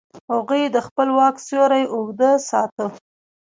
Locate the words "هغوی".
0.33-0.63